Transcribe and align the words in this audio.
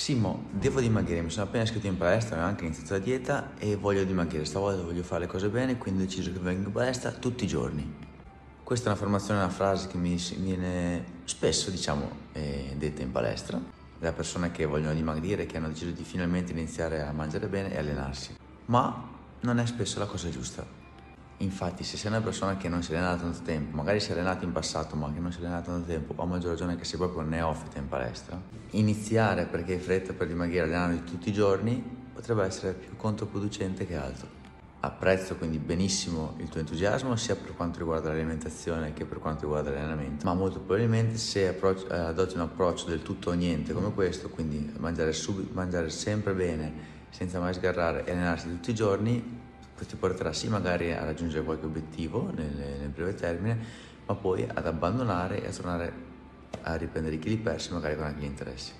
Simo, 0.00 0.44
devo 0.50 0.80
dimagrire, 0.80 1.20
mi 1.20 1.28
sono 1.28 1.44
appena 1.44 1.64
iscritto 1.64 1.86
in 1.86 1.98
palestra, 1.98 2.42
ho 2.42 2.46
anche 2.46 2.64
iniziato 2.64 2.94
la 2.94 3.00
dieta 3.00 3.50
e 3.58 3.76
voglio 3.76 4.02
dimagrire, 4.02 4.46
stavolta 4.46 4.80
voglio 4.80 5.02
fare 5.02 5.20
le 5.20 5.26
cose 5.26 5.50
bene, 5.50 5.76
quindi 5.76 6.02
ho 6.02 6.06
deciso 6.06 6.32
che 6.32 6.38
vengo 6.38 6.68
in 6.68 6.72
palestra 6.72 7.10
tutti 7.10 7.44
i 7.44 7.46
giorni. 7.46 7.96
Questa 8.64 8.86
è 8.86 8.92
una 8.92 8.98
formazione, 8.98 9.40
una 9.40 9.50
frase 9.50 9.88
che 9.88 9.98
mi 9.98 10.16
viene 10.38 11.04
spesso, 11.24 11.68
diciamo, 11.68 12.10
eh, 12.32 12.76
detta 12.78 13.02
in 13.02 13.10
palestra, 13.10 13.60
da 13.98 14.12
persone 14.14 14.50
che 14.50 14.64
vogliono 14.64 14.94
dimagrire, 14.94 15.44
che 15.44 15.58
hanno 15.58 15.68
deciso 15.68 15.90
di 15.90 16.02
finalmente 16.02 16.52
iniziare 16.52 17.02
a 17.02 17.12
mangiare 17.12 17.46
bene 17.48 17.70
e 17.70 17.76
allenarsi. 17.76 18.36
Ma 18.64 19.06
non 19.40 19.58
è 19.58 19.66
spesso 19.66 19.98
la 19.98 20.06
cosa 20.06 20.30
giusta. 20.30 20.79
Infatti, 21.42 21.84
se 21.84 21.96
sei 21.96 22.10
una 22.10 22.20
persona 22.20 22.58
che 22.58 22.68
non 22.68 22.82
si 22.82 22.92
allena 22.92 23.14
da 23.14 23.22
tanto 23.22 23.40
tempo, 23.42 23.74
magari 23.74 23.98
si 23.98 24.10
è 24.10 24.12
allenata 24.12 24.44
in 24.44 24.52
passato, 24.52 24.94
ma 24.94 25.10
che 25.10 25.20
non 25.20 25.32
si 25.32 25.38
allena 25.38 25.60
da 25.60 25.62
tanto 25.62 25.86
tempo, 25.86 26.14
a 26.20 26.26
maggior 26.26 26.50
ragione 26.50 26.76
che 26.76 26.84
sei 26.84 26.98
proprio 26.98 27.22
neofita 27.22 27.78
in 27.78 27.88
palestra, 27.88 28.38
iniziare 28.72 29.46
perché 29.46 29.72
hai 29.72 29.78
fretta 29.78 30.12
per 30.12 30.26
dimagrire 30.26 30.64
allenando 30.64 31.02
tutti 31.02 31.30
i 31.30 31.32
giorni 31.32 31.82
potrebbe 32.12 32.44
essere 32.44 32.74
più 32.74 32.94
controproducente 32.96 33.86
che 33.86 33.96
altro. 33.96 34.28
Apprezzo 34.80 35.36
quindi 35.36 35.58
benissimo 35.58 36.34
il 36.38 36.48
tuo 36.50 36.60
entusiasmo 36.60 37.16
sia 37.16 37.36
per 37.36 37.54
quanto 37.54 37.78
riguarda 37.78 38.10
l'alimentazione 38.10 38.92
che 38.92 39.06
per 39.06 39.18
quanto 39.18 39.42
riguarda 39.42 39.70
l'allenamento, 39.70 40.26
ma 40.26 40.34
molto 40.34 40.58
probabilmente 40.58 41.16
se 41.16 41.48
approach, 41.48 41.86
eh, 41.90 41.96
adotti 41.96 42.34
un 42.34 42.42
approccio 42.42 42.86
del 42.86 43.00
tutto 43.00 43.30
o 43.30 43.32
niente 43.32 43.72
come 43.72 43.92
questo, 43.94 44.28
quindi 44.28 44.74
mangiare, 44.78 45.14
sub- 45.14 45.52
mangiare 45.52 45.88
sempre 45.88 46.34
bene 46.34 46.98
senza 47.08 47.40
mai 47.40 47.54
sgarrare 47.54 48.04
e 48.04 48.12
allenarsi 48.12 48.48
tutti 48.48 48.70
i 48.70 48.74
giorni, 48.74 49.39
ti 49.86 49.96
porterà 49.96 50.32
sì 50.32 50.48
magari 50.48 50.92
a 50.92 51.04
raggiungere 51.04 51.44
qualche 51.44 51.66
obiettivo 51.66 52.30
nel, 52.34 52.52
nel 52.80 52.88
breve 52.88 53.14
termine, 53.14 53.58
ma 54.06 54.14
poi 54.14 54.46
ad 54.52 54.66
abbandonare 54.66 55.42
e 55.42 55.48
a 55.48 55.50
tornare 55.50 55.92
a 56.62 56.74
riprendere 56.74 57.14
i 57.14 57.18
chili 57.18 57.36
persi 57.36 57.72
magari 57.72 57.96
con 57.96 58.04
anche 58.04 58.20
gli 58.20 58.24
interessi. 58.24 58.72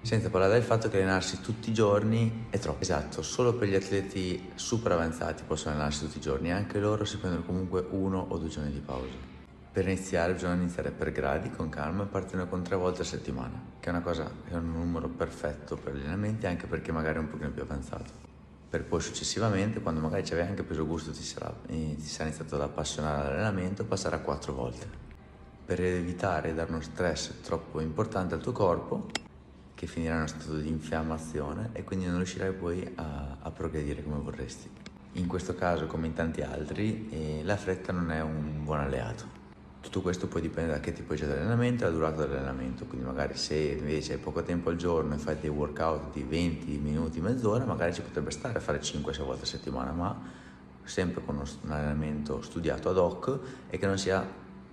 Senza 0.00 0.30
parlare 0.30 0.54
del 0.54 0.62
fatto 0.64 0.88
che 0.88 0.96
allenarsi 0.96 1.40
tutti 1.40 1.70
i 1.70 1.72
giorni 1.72 2.46
è 2.50 2.58
troppo. 2.58 2.82
Esatto, 2.82 3.22
solo 3.22 3.54
per 3.54 3.68
gli 3.68 3.74
atleti 3.74 4.50
super 4.56 4.92
avanzati 4.92 5.44
possono 5.46 5.74
allenarsi 5.74 6.06
tutti 6.06 6.18
i 6.18 6.20
giorni, 6.20 6.50
anche 6.50 6.80
loro 6.80 7.04
si 7.04 7.18
prendono 7.18 7.44
comunque 7.44 7.86
uno 7.90 8.18
o 8.18 8.36
due 8.36 8.48
giorni 8.48 8.72
di 8.72 8.80
pausa. 8.80 9.30
Per 9.72 9.86
iniziare 9.86 10.32
bisogna 10.32 10.54
iniziare 10.54 10.90
per 10.90 11.12
gradi, 11.12 11.50
con 11.50 11.68
calma, 11.68 12.02
e 12.02 12.06
partendo 12.06 12.46
con 12.46 12.62
tre 12.62 12.76
volte 12.76 13.02
a 13.02 13.04
settimana, 13.04 13.62
che 13.78 13.88
è 13.88 13.92
una 13.92 14.02
cosa, 14.02 14.30
è 14.48 14.54
un 14.54 14.72
numero 14.72 15.08
perfetto 15.08 15.76
per 15.76 15.94
gli 15.94 16.00
allenamenti, 16.00 16.46
anche 16.46 16.66
perché 16.66 16.90
magari 16.90 17.18
è 17.18 17.20
un 17.20 17.30
pochino 17.30 17.50
più 17.50 17.62
avanzato 17.62 18.31
per 18.72 18.84
poi 18.84 19.02
successivamente, 19.02 19.82
quando 19.82 20.00
magari 20.00 20.24
ci 20.24 20.32
avevi 20.32 20.48
anche 20.48 20.62
preso 20.62 20.86
gusto, 20.86 21.10
ti 21.10 21.22
sarà, 21.22 21.54
ti 21.66 22.00
sarà 22.00 22.30
iniziato 22.30 22.54
ad 22.54 22.62
appassionare 22.62 23.28
all'allenamento, 23.28 23.84
passare 23.84 24.16
a 24.16 24.20
quattro 24.20 24.54
volte, 24.54 24.88
per 25.66 25.78
evitare 25.78 26.48
di 26.48 26.54
dare 26.54 26.70
uno 26.70 26.80
stress 26.80 27.42
troppo 27.42 27.80
importante 27.80 28.32
al 28.32 28.40
tuo 28.40 28.52
corpo, 28.52 29.10
che 29.74 29.86
finirà 29.86 30.14
in 30.14 30.20
uno 30.20 30.26
stato 30.26 30.56
di 30.56 30.70
infiammazione 30.70 31.68
e 31.74 31.84
quindi 31.84 32.06
non 32.06 32.16
riuscirai 32.16 32.52
poi 32.54 32.90
a, 32.94 33.36
a 33.42 33.50
progredire 33.50 34.02
come 34.02 34.16
vorresti. 34.16 34.70
In 35.16 35.26
questo 35.26 35.54
caso, 35.54 35.86
come 35.86 36.06
in 36.06 36.14
tanti 36.14 36.40
altri, 36.40 37.10
eh, 37.10 37.44
la 37.44 37.58
fretta 37.58 37.92
non 37.92 38.10
è 38.10 38.22
un 38.22 38.64
buon 38.64 38.80
alleato 38.80 39.41
tutto 39.82 40.00
questo 40.00 40.28
poi 40.28 40.40
dipende 40.40 40.70
da 40.70 40.80
che 40.80 40.92
tipo 40.92 41.12
di 41.14 41.22
allenamento 41.22 41.82
e 41.82 41.88
la 41.88 41.92
durata 41.92 42.24
dell'allenamento, 42.24 42.86
quindi 42.86 43.04
magari 43.04 43.36
se 43.36 43.56
invece 43.56 44.14
hai 44.14 44.18
poco 44.18 44.42
tempo 44.42 44.70
al 44.70 44.76
giorno 44.76 45.14
e 45.14 45.18
fai 45.18 45.36
dei 45.40 45.50
workout 45.50 46.12
di 46.12 46.22
20 46.22 46.78
minuti, 46.78 47.20
mezz'ora, 47.20 47.64
magari 47.64 47.92
ci 47.92 48.00
potrebbe 48.00 48.30
stare 48.30 48.58
a 48.58 48.60
fare 48.60 48.80
5-6 48.80 49.24
volte 49.24 49.42
a 49.42 49.46
settimana, 49.46 49.90
ma 49.90 50.40
sempre 50.84 51.22
con 51.24 51.36
un 51.36 51.70
allenamento 51.70 52.40
studiato 52.42 52.88
ad 52.88 52.96
hoc 52.96 53.38
e 53.68 53.76
che 53.76 53.86
non 53.86 53.98
sia 53.98 54.24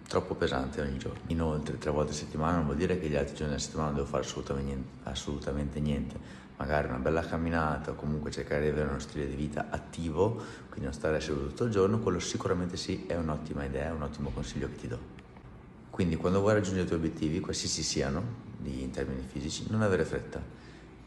troppo 0.07 0.35
pesante 0.35 0.81
ogni 0.81 0.97
giorno. 0.99 1.19
Inoltre, 1.27 1.79
tre 1.79 1.89
volte 1.89 2.11
a 2.11 2.15
settimana 2.15 2.57
non 2.57 2.65
vuol 2.65 2.77
dire 2.77 2.99
che 2.99 3.09
gli 3.09 3.15
altri 3.15 3.33
giorni 3.33 3.53
della 3.53 3.59
settimana 3.59 3.87
non 3.89 3.97
devo 3.97 4.07
fare 4.07 4.23
assolutamente 4.23 4.71
niente, 4.71 5.09
assolutamente 5.09 5.79
niente 5.79 6.47
magari 6.59 6.87
una 6.87 6.97
bella 6.97 7.21
camminata 7.21 7.91
o 7.91 7.95
comunque 7.95 8.31
cercare 8.31 8.63
di 8.63 8.69
avere 8.69 8.89
uno 8.89 8.99
stile 8.99 9.27
di 9.27 9.35
vita 9.35 9.67
attivo, 9.69 10.35
quindi 10.67 10.83
non 10.83 10.93
stare 10.93 11.21
seduto 11.21 11.47
tutto 11.47 11.63
il 11.63 11.71
giorno, 11.71 11.99
quello 11.99 12.19
sicuramente 12.19 12.75
sì 12.75 13.05
è 13.07 13.15
un'ottima 13.15 13.63
idea, 13.63 13.87
è 13.87 13.91
un 13.91 14.01
ottimo 14.01 14.29
consiglio 14.29 14.67
che 14.67 14.75
ti 14.75 14.87
do. 14.87 14.99
Quindi 15.89 16.17
quando 16.17 16.41
vuoi 16.41 16.53
raggiungere 16.53 16.83
i 16.83 16.87
tuoi 16.87 16.99
obiettivi, 16.99 17.39
qualsiasi 17.39 17.81
siano, 17.81 18.47
in 18.63 18.91
termini 18.91 19.21
fisici, 19.25 19.67
non 19.69 19.81
avere 19.81 20.03
fretta, 20.03 20.41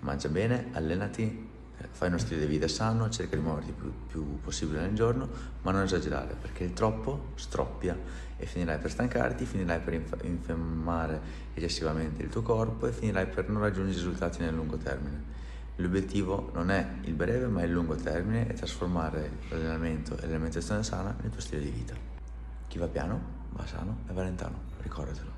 mangia 0.01 0.29
bene, 0.29 0.71
allenati, 0.73 1.51
fai 1.91 2.09
uno 2.09 2.19
stile 2.19 2.41
di 2.41 2.47
vita 2.47 2.67
sano, 2.67 3.11
cerca 3.11 3.37
di 3.37 3.43
muoverti 3.43 3.73
più, 3.73 3.93
più 4.07 4.41
possibile 4.41 4.81
nel 4.81 4.95
giorno, 4.95 5.29
ma 5.63 5.71
non 5.71 5.83
esagerare 5.83 6.35
perché 6.41 6.65
il 6.65 6.73
troppo 6.73 7.33
stroppia 7.35 7.97
e 8.39 8.47
finirai 8.47 8.79
per 8.79 8.91
stancarti, 8.91 9.45
finirai 9.45 9.81
per 9.81 9.93
inf- 9.93 10.25
infiammare 10.25 11.21
eccessivamente 11.53 12.23
il 12.23 12.31
tuo 12.31 12.43
corpo 12.43 12.87
e 12.87 12.93
finirai 12.93 13.27
per 13.27 13.51
non 13.51 13.61
raggiungere 13.61 13.93
i 13.93 14.01
risultati 14.01 14.41
nel 14.41 14.55
lungo 14.55 14.79
termine. 14.79 15.41
L'obiettivo 15.77 16.51
non 16.55 16.71
è 16.71 16.97
il 17.03 17.15
breve 17.15 17.47
ma 17.47 17.63
il 17.63 17.73
lungo 17.73 17.95
termine 17.95 18.49
e 18.49 18.55
trasformare 18.55 19.39
l'allenamento 19.49 20.17
e 20.19 20.27
l'alimentazione 20.27 20.83
sana 20.83 21.17
nel 21.21 21.31
tuo 21.31 21.41
stile 21.41 21.63
di 21.63 21.71
vita. 21.71 21.95
Chi 22.69 22.79
va 22.79 22.89
piano 22.89 23.21
va 23.51 23.67
sano 23.67 23.99
e 24.09 24.13
va 24.13 24.23
lentano, 24.23 24.59
ricordatelo. 24.83 25.31